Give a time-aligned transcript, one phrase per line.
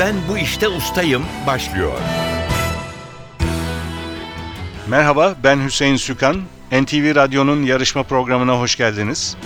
[0.00, 1.92] Ben bu işte ustayım başlıyor.
[4.88, 6.42] Merhaba, ben Hüseyin Sükan.
[6.72, 9.36] NTV Radyo'nun yarışma programına hoş geldiniz.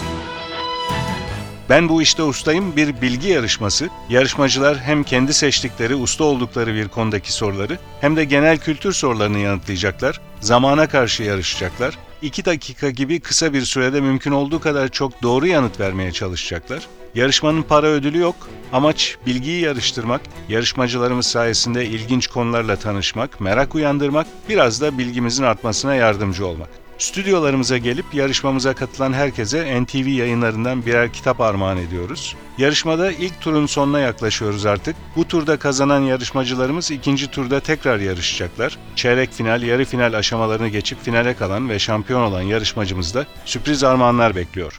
[1.68, 3.88] Ben bu işte ustayım bir bilgi yarışması.
[4.08, 10.20] Yarışmacılar hem kendi seçtikleri, usta oldukları bir konudaki soruları hem de genel kültür sorularını yanıtlayacaklar.
[10.40, 11.98] Zamana karşı yarışacaklar.
[12.24, 16.86] 2 dakika gibi kısa bir sürede mümkün olduğu kadar çok doğru yanıt vermeye çalışacaklar.
[17.14, 18.36] Yarışmanın para ödülü yok.
[18.72, 26.46] Amaç bilgiyi yarıştırmak, yarışmacılarımız sayesinde ilginç konularla tanışmak, merak uyandırmak, biraz da bilgimizin artmasına yardımcı
[26.46, 26.83] olmak.
[26.98, 32.36] Stüdyolarımıza gelip yarışmamıza katılan herkese NTV yayınlarından birer kitap armağan ediyoruz.
[32.58, 34.96] Yarışmada ilk turun sonuna yaklaşıyoruz artık.
[35.16, 38.78] Bu turda kazanan yarışmacılarımız ikinci turda tekrar yarışacaklar.
[38.96, 44.36] Çeyrek final, yarı final aşamalarını geçip finale kalan ve şampiyon olan yarışmacımız da sürpriz armağanlar
[44.36, 44.78] bekliyor.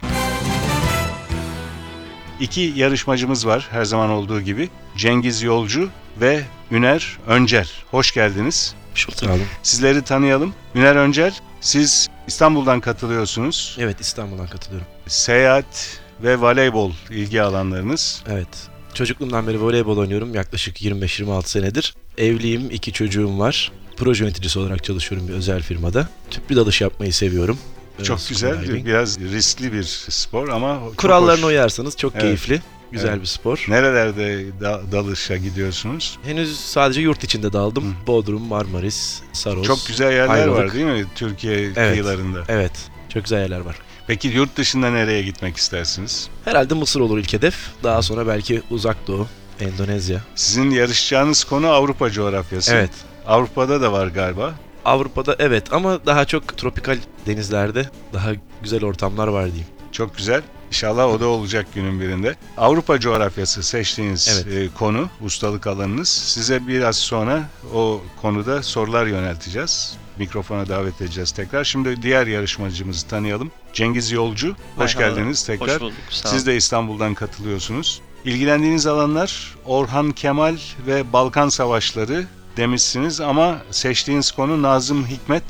[2.40, 4.68] İki yarışmacımız var her zaman olduğu gibi.
[4.96, 5.88] Cengiz Yolcu
[6.20, 7.84] ve Üner Öncer.
[7.90, 8.74] Hoş geldiniz.
[9.62, 10.54] Sizleri tanıyalım.
[10.74, 13.76] Üner Öncer, siz İstanbul'dan katılıyorsunuz.
[13.80, 14.86] Evet İstanbul'dan katılıyorum.
[15.06, 18.22] Seyahat ve voleybol ilgi alanlarınız.
[18.28, 18.48] Evet.
[18.94, 21.94] Çocukluğumdan beri voleybol oynuyorum yaklaşık 25-26 senedir.
[22.18, 23.72] Evliyim, iki çocuğum var.
[23.96, 26.08] Proje yöneticisi olarak çalışıyorum bir özel firmada.
[26.30, 27.58] Tüplü dalış yapmayı seviyorum.
[28.02, 28.86] Çok Ee, güzel, diving.
[28.86, 31.50] biraz riskli bir spor ama Kurallarına hoş.
[31.50, 32.22] uyarsanız çok Evet.
[32.22, 32.62] keyifli.
[32.96, 33.20] Güzel Evet.
[33.20, 33.64] bir spor.
[33.68, 36.18] Nerelerde da- dalışa gidiyorsunuz?
[36.24, 37.84] Henüz sadece yurt içinde daldım.
[37.84, 38.06] Hı.
[38.06, 39.66] Bodrum, Marmaris, Saros.
[39.66, 40.58] Çok güzel yerler Ayvalık.
[40.58, 42.42] var değil mi Türkiye kıyılarında?
[42.48, 42.72] Evet.
[43.08, 43.76] Çok güzel yerler var.
[44.06, 46.28] Peki yurt dışında nereye gitmek istersiniz?
[46.44, 47.56] Herhalde Mısır olur ilk hedef.
[47.82, 49.26] Daha sonra belki Uzak Doğu,
[49.60, 50.20] Endonezya.
[50.34, 52.74] Sizin yarışacağınız konu Avrupa coğrafyası.
[52.74, 52.90] Evet.
[53.26, 54.54] Avrupa'da da var galiba.
[54.84, 58.30] Avrupa'da evet ama daha çok tropikal denizlerde daha
[58.62, 59.66] güzel ortamlar var diyeyim.
[59.92, 60.42] Çok güzel.
[60.68, 62.34] İnşallah o da olacak günün birinde.
[62.56, 64.70] Avrupa coğrafyası seçtiğiniz Evet.
[64.70, 66.08] e, konu, ustalık alanınız.
[66.08, 67.42] Size biraz sonra
[67.74, 69.96] o konuda sorular yönelteceğiz.
[70.18, 71.64] Mikrofona davet edeceğiz tekrar.
[71.64, 73.50] Şimdi diğer yarışmacımızı tanıyalım.
[73.72, 75.14] Cengiz Yolcu, hoş Merhaba.
[75.14, 75.74] geldiniz tekrar.
[75.74, 75.94] Hoş bulduk.
[76.10, 76.46] Sağ Siz olun.
[76.46, 78.00] de İstanbul'dan katılıyorsunuz.
[78.24, 80.56] İlgilendiğiniz alanlar Orhan Kemal
[80.86, 82.24] ve Balkan Savaşları
[82.56, 85.42] demişsiniz ama seçtiğiniz konu Nazım Hikmet.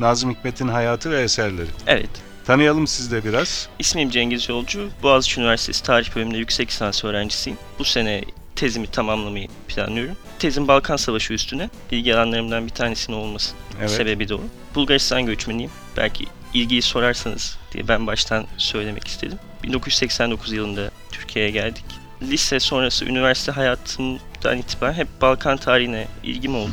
[0.00, 1.68] Nazım Hikmet'in hayatı ve eserleri.
[1.86, 2.10] Evet.
[2.46, 3.68] Tanıyalım siz de biraz.
[3.78, 4.90] İsmim Cengiz Yolcu.
[5.02, 7.58] Boğaziçi Üniversitesi Tarih Bölümünde yüksek lisans öğrencisiyim.
[7.78, 8.24] Bu sene
[8.56, 10.16] tezimi tamamlamayı planlıyorum.
[10.38, 11.70] Tezim Balkan Savaşı üstüne.
[11.90, 13.90] İlgi alanlarımdan bir tanesinin olması Evet.
[13.90, 14.40] sebebi de o.
[14.74, 15.70] Bulgaristan göçmeniyim.
[15.96, 16.24] Belki
[16.54, 19.38] ilgiyi sorarsanız diye ben baştan söylemek istedim.
[19.62, 21.84] 1989 yılında Türkiye'ye geldik.
[22.22, 26.70] Lise sonrası üniversite hayatımdan itibaren hep Balkan tarihine ilgim oldu.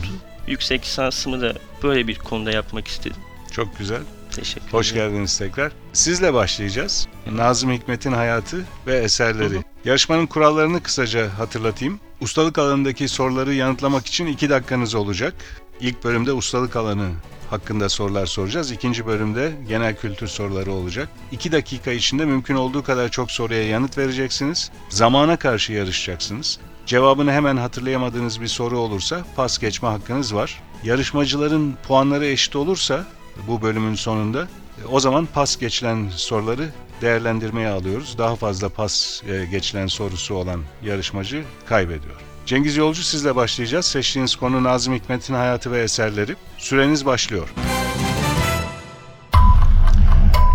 [0.47, 1.53] Yüksek lisansımı da
[1.83, 3.17] böyle bir konuda yapmak istedim.
[3.51, 4.01] Çok güzel.
[4.31, 5.09] Teşekkür Hoş ederim.
[5.11, 5.71] geldiniz tekrar.
[5.93, 7.07] Sizle başlayacağız.
[7.31, 9.63] Nazım Hikmet'in hayatı ve eserleri.
[9.85, 11.99] Yarışmanın kurallarını kısaca hatırlatayım.
[12.21, 15.33] Ustalık alanındaki soruları yanıtlamak için 2 dakikanız olacak.
[15.79, 17.09] İlk bölümde ustalık alanı
[17.49, 18.71] hakkında sorular soracağız.
[18.71, 21.09] İkinci bölümde genel kültür soruları olacak.
[21.31, 24.71] 2 dakika içinde mümkün olduğu kadar çok soruya yanıt vereceksiniz.
[24.89, 26.59] Zamana karşı yarışacaksınız.
[26.85, 30.61] Cevabını hemen hatırlayamadığınız bir soru olursa pas geçme hakkınız var.
[30.83, 33.05] Yarışmacıların puanları eşit olursa
[33.47, 34.47] bu bölümün sonunda
[34.83, 36.69] e, o zaman pas geçilen soruları
[37.01, 38.17] değerlendirmeye alıyoruz.
[38.17, 42.15] Daha fazla pas e, geçilen sorusu olan yarışmacı kaybediyor.
[42.45, 43.85] Cengiz Yolcu sizle başlayacağız.
[43.85, 46.35] Seçtiğiniz konu Nazım Hikmet'in hayatı ve eserleri.
[46.57, 47.49] Süreniz başlıyor.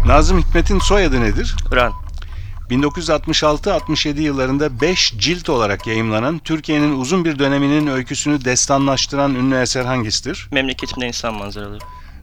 [0.06, 1.56] Nazım Hikmet'in soyadı nedir?
[1.74, 1.92] Ran.
[2.70, 10.48] 1966-67 yıllarında 5 cilt olarak yayımlanan Türkiye'nin uzun bir döneminin öyküsünü destanlaştıran ünlü eser hangisidir?
[10.50, 11.78] Memleketimde insan manzaraları.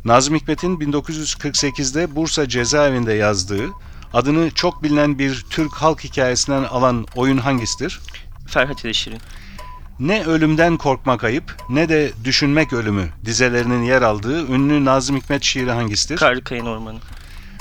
[0.05, 3.69] Nazım Hikmet'in 1948'de Bursa cezaevinde yazdığı,
[4.13, 7.99] adını çok bilinen bir Türk halk hikayesinden alan oyun hangisidir?
[8.47, 9.19] Ferhat ile Şirin.
[9.99, 15.71] Ne ölümden korkmak ayıp ne de düşünmek ölümü dizelerinin yer aldığı ünlü Nazım Hikmet şiiri
[15.71, 16.17] hangisidir?
[16.17, 16.99] Karlı Kayın Ormanı.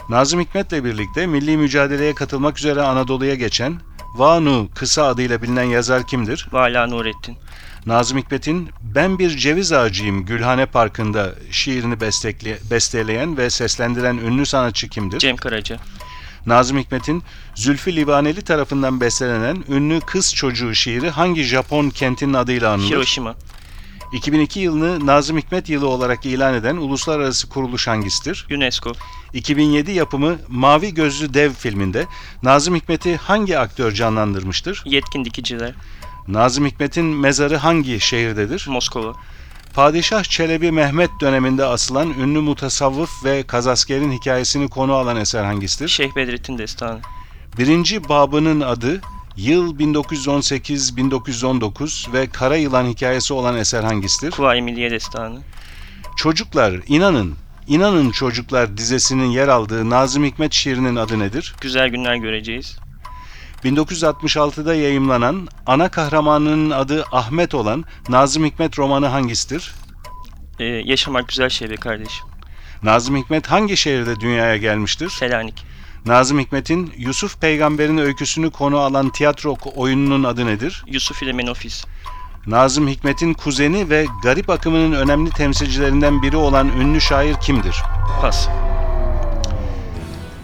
[0.08, 3.80] Nazım Hikmet'le birlikte milli mücadeleye katılmak üzere Anadolu'ya geçen
[4.14, 6.48] Vanu kısa adıyla bilinen yazar kimdir?
[6.52, 7.36] Vala Nurettin.
[7.86, 12.00] Nazım Hikmet'in Ben Bir Ceviz Ağacıyım Gülhane Parkı'nda şiirini
[12.70, 15.18] besteleyen ve seslendiren ünlü sanatçı kimdir?
[15.18, 15.78] Cem Karaca.
[16.46, 17.22] Nazım Hikmet'in
[17.54, 22.90] Zülfü Livaneli tarafından bestelenen ünlü Kız Çocuğu şiiri hangi Japon kentinin adıyla anılır?
[22.90, 23.34] Hiroşima.
[24.12, 28.46] 2002 yılını Nazım Hikmet yılı olarak ilan eden uluslararası kuruluş hangisidir?
[28.50, 28.92] UNESCO.
[29.34, 32.06] 2007 yapımı Mavi Gözlü Dev filminde
[32.42, 34.82] Nazım Hikmet'i hangi aktör canlandırmıştır?
[34.86, 35.74] Yetkin Dikiciler.
[36.28, 38.66] Nazım Hikmet'in mezarı hangi şehirdedir?
[38.68, 39.14] Moskova.
[39.74, 45.88] Padişah Çelebi Mehmet döneminde asılan ünlü mutasavvıf ve kazaskerin hikayesini konu alan eser hangisidir?
[45.88, 47.00] Şeyh Bedrettin Destanı.
[47.58, 49.00] Birinci babının adı
[49.36, 54.30] Yıl 1918-1919 ve Kara Yılan hikayesi olan eser hangisidir?
[54.30, 55.40] Kuvayi Milliye Destanı.
[56.16, 57.34] Çocuklar, inanın,
[57.66, 61.54] inanın çocuklar dizesinin yer aldığı Nazım Hikmet şiirinin adı nedir?
[61.60, 62.78] Güzel günler göreceğiz.
[63.64, 69.74] 1966'da yayımlanan, ana kahramanının adı Ahmet olan Nazım Hikmet romanı hangisidir?
[70.58, 72.26] Ee, yaşamak güzel şey be kardeşim.
[72.82, 75.08] Nazım Hikmet hangi şehirde dünyaya gelmiştir?
[75.08, 75.64] Selanik.
[76.06, 80.84] Nazım Hikmet'in Yusuf Peygamber'in öyküsünü konu alan tiyatro oyununun adı nedir?
[80.86, 81.84] Yusuf ile Menofis.
[82.46, 87.76] Nazım Hikmet'in kuzeni ve garip akımının önemli temsilcilerinden biri olan ünlü şair kimdir?
[88.20, 88.48] Pas.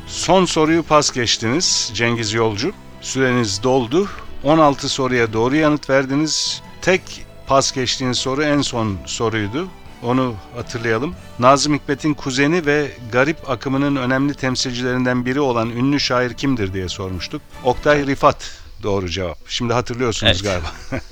[0.07, 2.73] Son soruyu pas geçtiniz Cengiz Yolcu.
[3.01, 4.09] Süreniz doldu.
[4.45, 6.63] 16 soruya doğru yanıt verdiniz.
[6.83, 9.69] Tek pas geçtiğiniz soru en son soruydu.
[10.03, 11.15] Onu hatırlayalım.
[11.39, 17.43] Nazım Hikmet'in kuzeni ve garip akımının önemli temsilcilerinden biri olan ünlü şair kimdir diye sormuştuk.
[17.65, 18.51] Oktay Rifat
[18.83, 19.39] doğru cevap.
[19.49, 20.45] Şimdi hatırlıyorsunuz Evet.
[20.45, 20.73] galiba.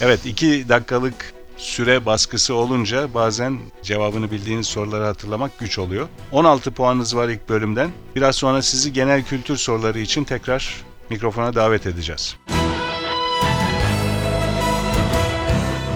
[0.00, 6.08] evet iki dakikalık süre baskısı olunca bazen cevabını bildiğiniz soruları hatırlamak güç oluyor.
[6.32, 7.90] 16 puanınız var ilk bölümden.
[8.16, 12.36] Biraz sonra sizi genel kültür soruları için tekrar mikrofona davet edeceğiz.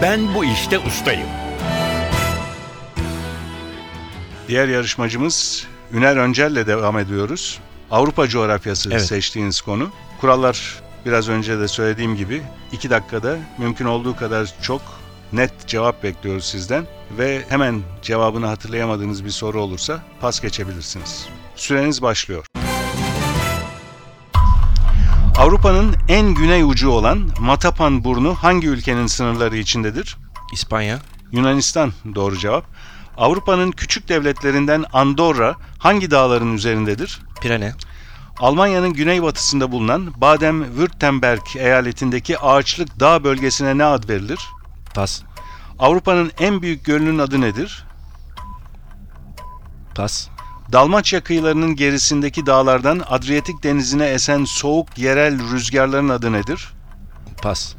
[0.02, 1.28] Ben bu işte ustayım.
[4.48, 7.58] Diğer yarışmacımız Üner Öncel'le devam ediyoruz.
[7.90, 9.02] Avrupa coğrafyası Evet.
[9.06, 9.90] seçtiğiniz konu.
[10.20, 12.42] Kurallar biraz önce de söylediğim gibi
[12.72, 14.82] 2 dakikada mümkün olduğu kadar çok
[15.32, 16.84] net cevap bekliyoruz sizden
[17.18, 21.26] ve hemen cevabını hatırlayamadığınız bir soru olursa pas geçebilirsiniz.
[21.56, 22.44] Süreniz başlıyor.
[25.46, 30.16] Avrupa'nın en güney ucu olan Matapan burnu hangi ülkenin sınırları içindedir?
[30.52, 30.98] İspanya,
[31.32, 32.64] Yunanistan doğru cevap.
[33.16, 37.20] Avrupa'nın küçük devletlerinden Andorra hangi dağların üzerindedir?
[37.40, 37.74] Pirene,
[38.38, 44.40] Almanya'nın güneybatısında bulunan Baden-Württemberg eyaletindeki ağaçlık dağ bölgesine ne ad verilir?
[44.94, 45.22] pas,
[45.78, 47.84] Avrupa'nın en büyük gölünün adı nedir?
[49.94, 50.28] pas,
[50.72, 56.72] Dalmaçya kıyılarının gerisindeki dağlardan Adriyatik denizine esen soğuk yerel rüzgarların adı nedir?
[57.42, 57.74] pas,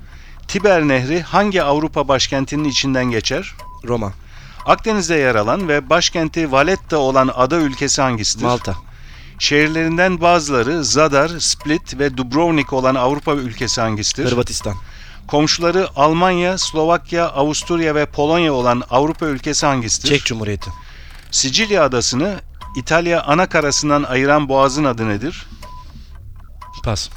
[0.48, 3.54] Tiber Nehri hangi Avrupa başkentinin içinden geçer?
[3.88, 4.14] Roma,
[4.66, 8.46] Akdeniz'de yer alan ve başkenti Valletta olan ada ülkesi hangisidir?
[8.46, 8.76] Malta,
[9.40, 14.26] Şehirlerinden bazıları Zadar, Split ve Dubrovnik olan Avrupa ülkesi hangisidir?
[14.32, 14.76] Hırvatistan,
[15.28, 20.10] Komşuları Almanya, Slovakya, Avusturya ve Polonya olan Avrupa ülkesi hangisidir?
[20.10, 20.70] Çek Cumhuriyeti,
[21.32, 22.36] Sicilya adasını
[22.78, 25.46] İtalya ana karasından ayıran boğazın adı nedir?
[26.84, 27.10] pas,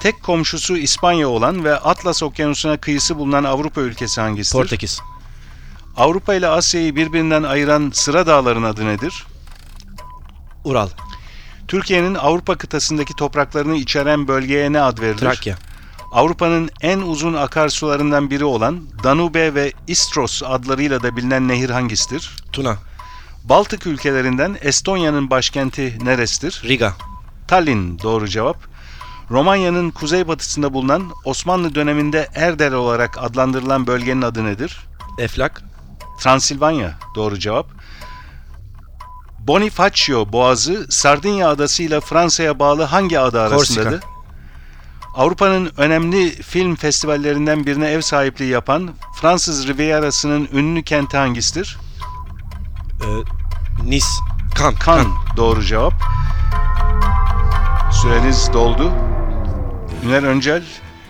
[0.00, 4.58] Tek komşusu İspanya olan ve Atlas Okyanusu'na kıyısı bulunan Avrupa ülkesi hangisidir?
[4.58, 5.00] Portekiz,
[5.96, 9.26] Avrupa ile Asya'yı birbirinden ayıran sıra dağların adı nedir?
[10.64, 10.88] Ural,
[11.68, 15.18] Türkiye'nin Avrupa kıtasındaki topraklarını içeren bölgeye ne ad verilir?
[15.18, 15.58] Trakya,
[16.12, 22.36] Avrupa'nın en uzun akarsularından biri olan Danube ve Istros adlarıyla da bilinen nehir hangisidir?
[22.52, 22.78] Tuna,
[23.44, 26.62] Baltık ülkelerinden Estonya'nın başkenti neresidir?
[26.64, 26.94] Riga,
[27.48, 28.56] Tallinn doğru cevap.
[29.30, 34.80] Romanya'nın kuzeybatısında bulunan Osmanlı döneminde Erdel olarak adlandırılan bölgenin adı nedir?
[35.18, 35.62] Eflak,
[36.20, 37.66] Transilvanya doğru cevap.
[39.38, 43.90] Bonifacio Boğazı Sardinya adası ile Fransa'ya bağlı hangi ada arasındadır?
[43.90, 44.12] Korsika.
[45.14, 51.78] Avrupa'nın önemli film festivallerinden birine ev sahipliği yapan Fransız Rivierası'nın ünlü kenti hangisidir?
[53.02, 53.08] E,
[53.84, 54.06] Nice,
[54.54, 55.06] Kan, Kan
[55.36, 55.94] doğru cevap.
[58.02, 58.92] Süreniz doldu.
[60.06, 60.62] Üner Öncel,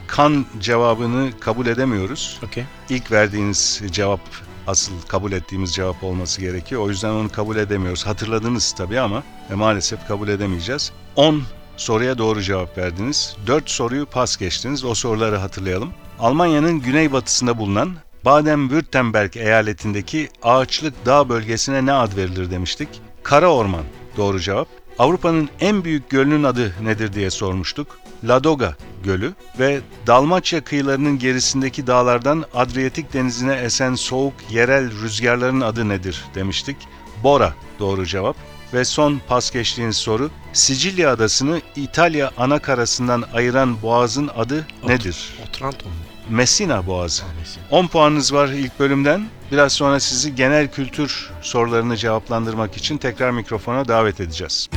[0.06, 2.40] Kan cevabını kabul edemiyoruz.
[2.44, 2.64] Okey.
[2.88, 4.20] İlk verdiğiniz cevap
[4.66, 6.82] asıl kabul ettiğimiz cevap olması gerekiyor.
[6.82, 8.06] O yüzden onu kabul edemiyoruz.
[8.06, 10.92] Hatırladınız tabii ama e, maalesef kabul edemeyeceğiz.
[11.16, 11.42] 10
[11.76, 13.36] soruya doğru cevap verdiniz.
[13.46, 14.84] 4 soruyu pas geçtiniz.
[14.84, 15.92] O soruları hatırlayalım.
[16.20, 22.88] Almanya'nın güneybatısında bulunan Baden-Württemberg eyaletindeki ağaçlık dağ bölgesine ne ad verilir demiştik.
[23.22, 23.84] Kara Orman
[24.16, 24.68] doğru cevap.
[24.98, 27.98] Avrupa'nın en büyük gölünün adı nedir diye sormuştuk.
[28.24, 36.24] Ladoga Gölü ve Dalmaçya kıyılarının gerisindeki dağlardan Adriyatik denizine esen soğuk yerel rüzgarların adı nedir
[36.34, 36.76] demiştik.
[37.22, 38.36] Bora doğru cevap.
[38.74, 45.38] Ve son pas geçtiğiniz soru Sicilya adasını İtalya ana karasından ayıran boğazın adı nedir?
[45.48, 46.11] Otranto mu?
[46.30, 47.22] Messina Boğazı.
[47.36, 47.60] Neyse.
[47.70, 49.26] 10 puanınız var ilk bölümden.
[49.52, 54.68] Biraz sonra sizi genel kültür sorularını cevaplandırmak için tekrar mikrofona davet edeceğiz.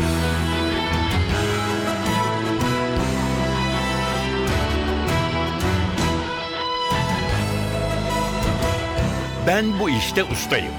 [9.48, 10.72] Ben bu işte ustayım.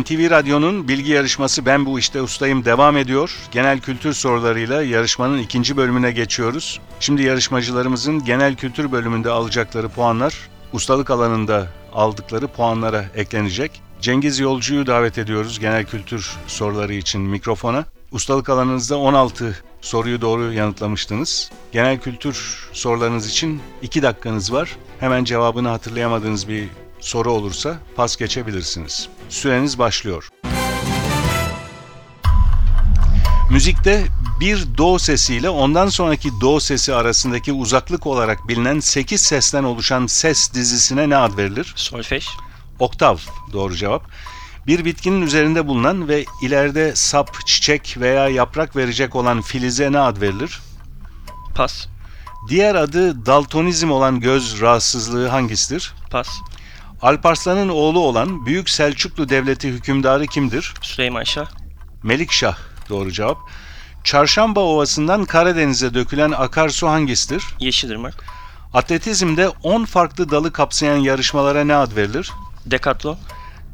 [0.00, 3.36] NTV Radyo'nun bilgi yarışması Ben Bu İşte Ustayım devam ediyor.
[3.50, 6.80] Genel kültür sorularıyla yarışmanın ikinci bölümüne geçiyoruz.
[7.00, 10.34] Şimdi yarışmacılarımızın genel kültür bölümünde alacakları puanlar
[10.72, 13.82] ustalık alanında aldıkları puanlara eklenecek.
[14.00, 17.84] Cengiz Yolcu'yu davet ediyoruz genel kültür soruları için mikrofona.
[18.12, 21.50] Ustalık alanınızda 16 soruyu doğru yanıtlamıştınız.
[21.72, 24.76] Genel kültür sorularınız için 2 dakikanız var.
[25.00, 26.68] Hemen cevabını hatırlayamadığınız bir
[27.04, 29.08] soru olursa pas geçebilirsiniz.
[29.28, 30.28] Süreniz başlıyor.
[33.50, 34.06] Müzikte
[34.40, 40.54] bir do sesiyle ondan sonraki do sesi arasındaki uzaklık olarak bilinen 8 sesten oluşan ses
[40.54, 41.72] dizisine ne ad verilir?
[41.76, 42.26] Solfej.
[42.78, 43.16] Oktav
[43.52, 44.04] doğru cevap.
[44.66, 50.20] Bir bitkinin üzerinde bulunan ve ileride sap, çiçek veya yaprak verecek olan filize ne ad
[50.20, 50.60] verilir?
[51.54, 51.86] Pas.
[52.48, 55.94] Diğer adı daltonizm olan göz rahatsızlığı hangisidir?
[56.10, 56.28] Pas.
[57.04, 60.74] Alparslan'ın oğlu olan Büyük Selçuklu Devleti hükümdarı kimdir?
[60.82, 61.46] Süleyman Şah.
[62.02, 62.56] Melikşah
[62.88, 63.38] doğru cevap.
[64.04, 67.44] Çarşamba Ovası'ndan Karadeniz'e dökülen akarsu hangisidir?
[67.60, 68.14] Yeşilırmak.
[68.74, 72.30] Atletizmde 10 farklı dalı kapsayan yarışmalara ne ad verilir?
[72.66, 73.18] Dekatlon.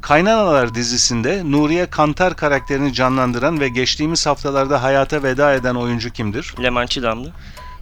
[0.01, 6.53] Kaynanalar dizisinde Nuriye Kantar karakterini canlandıran ve geçtiğimiz haftalarda hayata veda eden oyuncu kimdir?
[6.63, 7.31] Lemançı Damlı.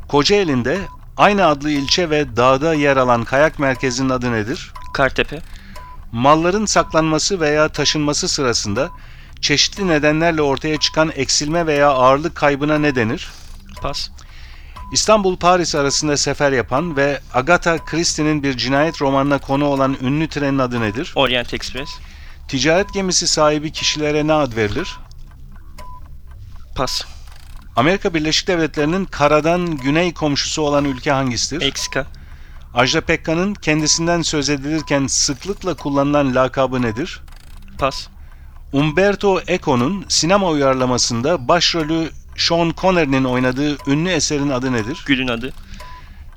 [0.07, 0.79] Kocaeli'nde
[1.17, 4.73] aynı adlı ilçe ve dağda yer alan kayak merkezinin adı nedir?
[4.93, 5.39] Kartepe.
[6.11, 8.89] Malların saklanması veya taşınması sırasında
[9.41, 13.29] çeşitli nedenlerle ortaya çıkan eksilme veya ağırlık kaybına ne denir?
[13.81, 14.09] Pas.
[14.91, 20.81] İstanbul-Paris arasında sefer yapan ve Agatha Christie'nin bir cinayet romanına konu olan ünlü trenin adı
[20.81, 21.11] nedir?
[21.15, 21.89] Orient Express.
[22.47, 24.97] Ticaret gemisi sahibi kişilere ne ad verilir?
[26.75, 27.01] Pas.
[27.75, 31.65] Amerika Birleşik Devletleri'nin karadan güney komşusu olan ülke hangisidir?
[31.65, 32.07] Meksika.
[32.73, 37.21] Ajda Pekkan'ın kendisinden söz edilirken sıklıkla kullanılan lakabı nedir?
[37.77, 38.07] Pas.
[38.73, 45.03] Umberto Eco'nun sinema uyarlamasında başrolü Sean Connery'nin oynadığı ünlü eserin adı nedir?
[45.05, 45.53] Gül'ün adı.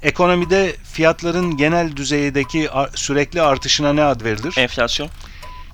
[0.03, 4.55] Ekonomide fiyatların genel düzeydeki sürekli artışına ne ad verilir?
[4.57, 5.09] Enflasyon.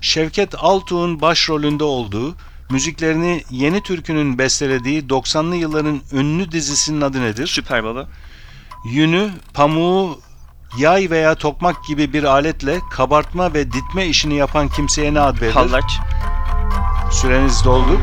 [0.01, 2.35] Şevket Altuğ'un başrolünde olduğu,
[2.69, 7.47] müziklerini Yeni Türkü'nün bestelediği 90'lı yılların ünlü dizisinin adı nedir?
[7.47, 8.07] Süper Baba.
[8.85, 10.19] Yünü, pamuğu,
[10.77, 15.53] yay veya tokmak gibi bir aletle kabartma ve ditme işini yapan kimseye ne ad verilir?
[15.53, 15.99] Hallaç.
[17.11, 17.99] Süreniz doldu.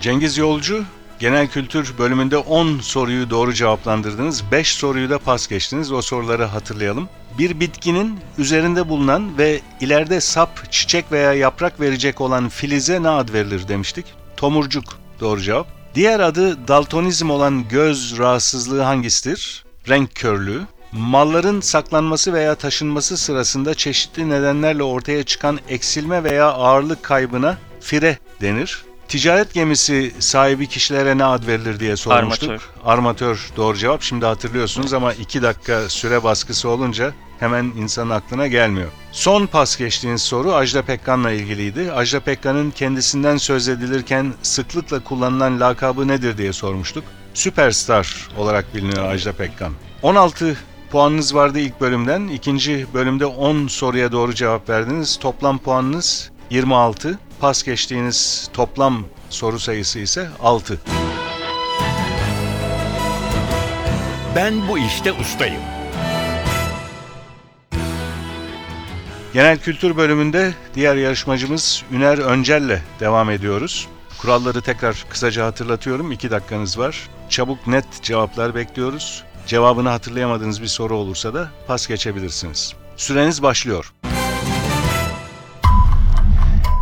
[0.00, 0.84] Cengiz Yolcu,
[1.18, 4.42] Genel Kültür bölümünde 10 soruyu doğru cevaplandırdınız.
[4.52, 5.92] 5 soruyu da pas geçtiniz.
[5.92, 7.08] O soruları hatırlayalım.
[7.38, 13.32] Bir bitkinin üzerinde bulunan ve ileride sap, çiçek veya yaprak verecek olan filize ne ad
[13.32, 14.06] verilir demiştik?
[14.36, 14.84] Tomurcuk.
[15.20, 15.66] Doğru cevap.
[15.94, 19.63] Diğer adı daltonizm olan göz rahatsızlığı hangisidir?
[19.88, 20.62] Renk körlüğü.
[20.92, 28.84] Malların saklanması veya taşınması sırasında çeşitli nedenlerle ortaya çıkan eksilme veya ağırlık kaybına fire denir.
[29.08, 32.50] Ticaret gemisi sahibi kişilere ne ad verilir diye sormuştuk.
[32.50, 32.70] Armatör.
[32.84, 34.02] Armatör doğru cevap.
[34.02, 38.88] Şimdi hatırlıyorsunuz ama 2 dakika süre baskısı olunca hemen insanın aklına gelmiyor.
[39.12, 41.92] Son pas geçtiğiniz soru Ajda Pekkan'la ilgiliydi.
[41.92, 47.04] Ajda Pekkan'ın kendisinden söz edilirken sıklıkla kullanılan lakabı nedir diye sormuştuk.
[47.34, 49.72] Süperstar olarak biliniyor Ajda Pekkan.
[50.02, 50.56] 16
[50.90, 52.28] puanınız vardı ilk bölümden.
[52.28, 55.16] İkinci bölümde 10 soruya doğru cevap verdiniz.
[55.16, 57.18] Toplam puanınız 26.
[57.40, 60.80] Pas geçtiğiniz toplam soru sayısı ise 6.
[64.36, 65.62] Ben bu işte ustayım.
[69.32, 73.88] Genel kültür bölümünde diğer yarışmacımız Üner Öncel'le devam ediyoruz.
[74.18, 76.12] Kuralları tekrar kısaca hatırlatıyorum.
[76.12, 77.08] 2 dakikanız var.
[77.34, 79.22] Çabuk net cevaplar bekliyoruz.
[79.46, 82.74] Cevabını hatırlayamadığınız bir soru olursa da pas geçebilirsiniz.
[82.96, 83.92] Süreniz başlıyor.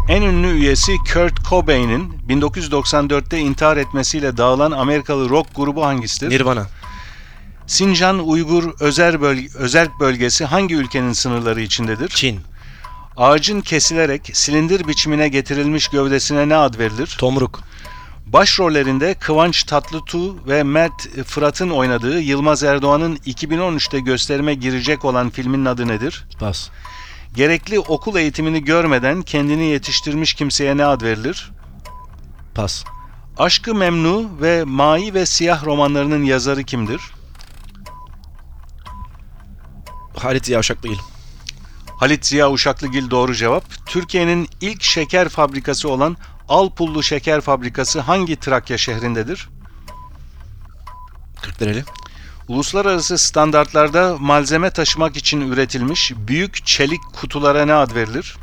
[0.09, 6.31] En ünlü üyesi Kurt Cobain'in 1994'te intihar etmesiyle dağılan Amerikalı rock grubu hangisidir?
[6.31, 6.67] Nirvana.
[7.67, 12.09] Sincan Uygur Özel Böl Özerk Bölgesi hangi ülkenin sınırları içindedir?
[12.09, 12.41] Çin.
[13.17, 17.17] Ağacın kesilerek silindir biçimine getirilmiş gövdesine ne ad verilir?
[17.19, 17.61] Tomruk.
[18.33, 25.89] Başrollerinde Kıvanç Tatlıtuğ ve Mert Fırat'ın oynadığı Yılmaz Erdoğan'ın 2013'te gösterime girecek olan filmin adı
[25.89, 26.25] nedir?
[26.41, 26.69] Pas.
[27.35, 31.51] Gerekli okul eğitimini görmeden kendini yetiştirmiş kimseye ne ad verilir?
[32.55, 32.85] Pas.
[33.39, 37.01] Aşkı Memnu ve Mai ve Siyah romanlarının yazarı kimdir?
[40.17, 40.99] Halit Ziya Uşaklıgil.
[41.97, 43.65] Halit Ziya Uşaklıgil doğru cevap.
[43.87, 46.17] Türkiye'nin ilk şeker fabrikası olan
[46.49, 49.49] Alpullu Şeker Fabrikası hangi Trakya şehrindedir?
[51.43, 51.85] Kırklareli.
[52.49, 58.37] Uluslararası standartlarda malzeme taşımak için üretilmiş büyük çelik kutulara ne ad verilir?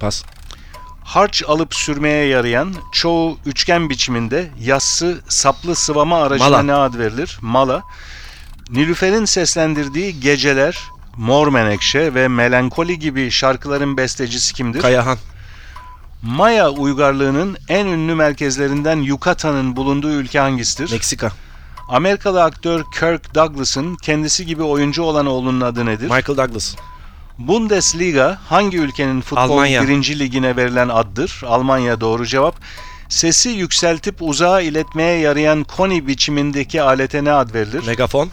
[0.00, 0.24] Pas.
[1.04, 6.62] Harç alıp sürmeye yarayan, çoğu üçgen biçiminde yassı, saplı sıvama aracına Mala.
[6.62, 7.38] ne ad verilir?
[7.42, 7.82] Mala.
[8.70, 10.78] Nilüfer'in seslendirdiği Geceler,
[11.16, 14.80] Mor Menekşe ve Melankoli gibi şarkıların bestecisi kimdir?
[14.80, 15.18] Kayahan.
[16.22, 20.92] Maya uygarlığının en ünlü merkezlerinden Yucatan'ın bulunduğu ülke hangisidir?
[20.92, 21.32] Meksika.
[21.88, 26.04] Amerikalı aktör Kirk Douglas'ın kendisi gibi oyuncu olan oğlunun adı nedir?
[26.04, 26.74] Michael Douglas.
[27.38, 29.82] Bundesliga hangi ülkenin futbol Almanya.
[29.82, 31.42] birinci ligine verilen addır?
[31.46, 32.54] Almanya doğru cevap.
[33.08, 37.86] Sesi yükseltip uzağa iletmeye yarayan koni biçimindeki alete ne ad verilir?
[37.86, 38.30] Megafon.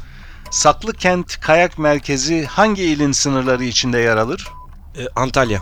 [0.52, 4.48] Saklı Kent Kayak Merkezi hangi ilin sınırları içinde yer alır?
[4.98, 5.62] E, Antalya.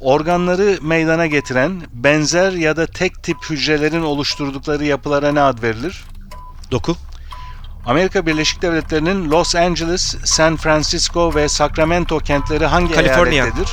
[0.00, 6.04] Organları meydana getiren benzer ya da tek tip hücrelerin oluşturdukları yapılara ne ad verilir?
[6.70, 6.96] Doku.
[7.86, 13.44] Amerika Birleşik Devletleri'nin Los Angeles, San Francisco ve Sacramento kentleri hangi Kaliforniya.
[13.44, 13.70] eyalettedir?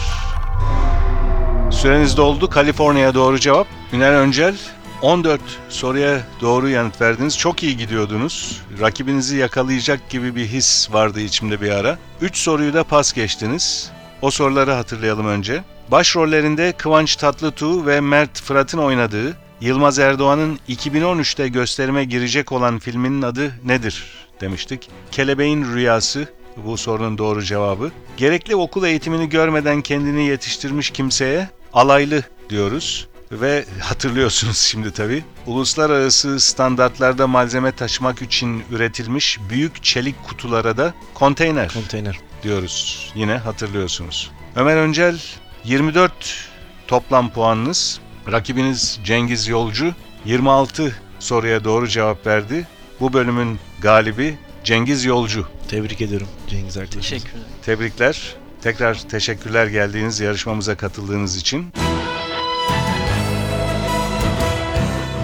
[1.71, 2.49] Süreniz doldu.
[2.49, 3.67] Kaliforniya doğru cevap.
[3.93, 4.55] Ünal Öncel
[5.01, 7.37] 14 soruya doğru yanıt verdiniz.
[7.37, 8.61] Çok iyi gidiyordunuz.
[8.81, 11.97] Rakibinizi yakalayacak gibi bir his vardı içimde bir ara.
[12.21, 13.91] 3 soruyu da pas geçtiniz.
[14.21, 15.63] O soruları hatırlayalım önce.
[15.91, 23.51] Başrollerinde Kıvanç Tatlıtuğ ve Mert Fırat'ın oynadığı Yılmaz Erdoğan'ın 2013'te gösterime girecek olan filminin adı
[23.65, 24.03] nedir
[24.41, 24.89] demiştik.
[25.11, 26.27] Kelebeğin Rüyası
[26.65, 27.91] bu sorunun doğru cevabı.
[28.17, 33.07] Gerekli okul eğitimini görmeden kendini yetiştirmiş kimseye alaylı diyoruz.
[33.31, 35.23] Ve hatırlıyorsunuz şimdi tabii.
[35.45, 42.19] Uluslararası standartlarda malzeme taşımak için üretilmiş büyük çelik kutulara da konteyner Konteyner.
[42.43, 43.11] diyoruz.
[43.15, 44.31] Yine hatırlıyorsunuz.
[44.55, 45.19] Ömer Öncel
[45.67, 46.49] 24
[46.87, 47.99] toplam puanınız.
[48.31, 49.93] Rakibiniz Cengiz Yolcu
[50.25, 52.67] 26 soruya doğru cevap verdi.
[52.99, 55.47] Bu bölümün galibi Cengiz Yolcu.
[55.67, 57.09] Tebrik ediyorum Cengiz arkadaşımız.
[57.09, 57.45] Teşekkürler.
[57.65, 58.35] Tebrikler.
[58.61, 61.73] Tekrar teşekkürler geldiğiniz yarışmamıza katıldığınız için.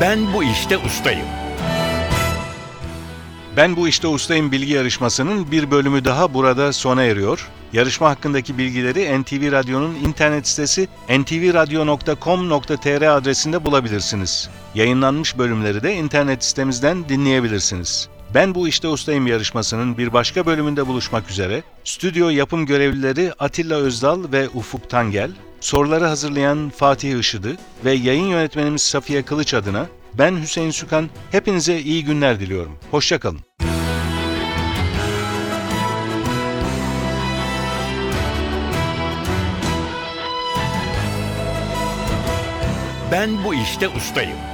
[0.02, 1.43] Ben bu işte ustayım.
[3.58, 7.50] Ben bu işte ustayım bilgi yarışmasının bir bölümü daha burada sona eriyor.
[7.74, 14.50] Yarışma hakkındaki bilgileri NTV Radyo'nun internet sitesi ntvradio.com.tr adresinde bulabilirsiniz.
[14.76, 18.10] Yayınlanmış bölümleri de internet sitemizden dinleyebilirsiniz.
[18.34, 21.64] Ben bu işte ustayım yarışmasının bir başka bölümünde buluşmak üzere.
[21.84, 28.82] Stüdyo yapım görevlileri Atilla Özdal ve Ufuk Tangel, soruları hazırlayan Fatih Işıdı ve yayın yönetmenimiz
[28.82, 29.88] Safiye Kılıç adına
[30.18, 32.78] ben Hüseyin Sükan hepinize iyi günler diliyorum.
[32.92, 33.40] Hoşçakalın.
[43.12, 44.53] Ben bu işte ustayım.